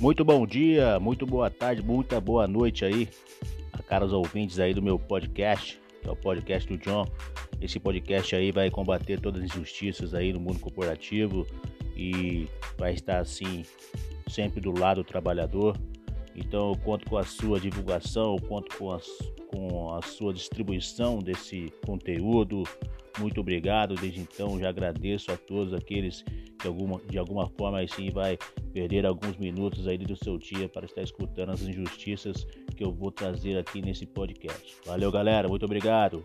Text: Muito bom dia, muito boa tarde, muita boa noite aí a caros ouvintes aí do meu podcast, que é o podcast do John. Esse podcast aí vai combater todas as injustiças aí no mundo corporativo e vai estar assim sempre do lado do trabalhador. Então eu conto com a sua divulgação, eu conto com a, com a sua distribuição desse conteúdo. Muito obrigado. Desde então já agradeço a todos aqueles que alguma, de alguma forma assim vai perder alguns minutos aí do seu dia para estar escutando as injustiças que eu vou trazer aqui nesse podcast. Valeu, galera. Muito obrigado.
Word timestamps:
Muito 0.00 0.24
bom 0.24 0.46
dia, 0.46 0.98
muito 0.98 1.26
boa 1.26 1.50
tarde, 1.50 1.82
muita 1.82 2.18
boa 2.18 2.48
noite 2.48 2.86
aí 2.86 3.06
a 3.70 3.82
caros 3.82 4.14
ouvintes 4.14 4.58
aí 4.58 4.72
do 4.72 4.80
meu 4.80 4.98
podcast, 4.98 5.78
que 6.00 6.08
é 6.08 6.10
o 6.10 6.16
podcast 6.16 6.66
do 6.66 6.78
John. 6.78 7.04
Esse 7.60 7.78
podcast 7.78 8.34
aí 8.34 8.50
vai 8.50 8.70
combater 8.70 9.20
todas 9.20 9.42
as 9.44 9.50
injustiças 9.54 10.14
aí 10.14 10.32
no 10.32 10.40
mundo 10.40 10.58
corporativo 10.58 11.46
e 11.94 12.48
vai 12.78 12.94
estar 12.94 13.18
assim 13.18 13.62
sempre 14.26 14.58
do 14.58 14.70
lado 14.70 15.02
do 15.02 15.06
trabalhador. 15.06 15.76
Então 16.34 16.70
eu 16.70 16.78
conto 16.78 17.04
com 17.04 17.18
a 17.18 17.22
sua 17.22 17.60
divulgação, 17.60 18.36
eu 18.36 18.48
conto 18.48 18.78
com 18.78 18.92
a, 18.92 19.00
com 19.48 19.94
a 19.94 20.00
sua 20.00 20.32
distribuição 20.32 21.18
desse 21.18 21.70
conteúdo. 21.84 22.62
Muito 23.18 23.40
obrigado. 23.40 23.94
Desde 23.94 24.20
então 24.20 24.58
já 24.58 24.68
agradeço 24.68 25.30
a 25.32 25.36
todos 25.36 25.74
aqueles 25.74 26.24
que 26.58 26.66
alguma, 26.66 27.00
de 27.08 27.18
alguma 27.18 27.48
forma 27.48 27.80
assim 27.80 28.10
vai 28.10 28.38
perder 28.72 29.06
alguns 29.06 29.36
minutos 29.36 29.86
aí 29.88 29.98
do 29.98 30.16
seu 30.16 30.38
dia 30.38 30.68
para 30.68 30.86
estar 30.86 31.02
escutando 31.02 31.50
as 31.50 31.62
injustiças 31.62 32.46
que 32.76 32.84
eu 32.84 32.92
vou 32.92 33.10
trazer 33.10 33.58
aqui 33.58 33.80
nesse 33.82 34.06
podcast. 34.06 34.76
Valeu, 34.86 35.10
galera. 35.10 35.48
Muito 35.48 35.64
obrigado. 35.64 36.24